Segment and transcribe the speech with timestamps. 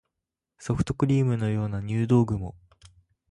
[0.57, 2.55] ソフトクリームのような入道雲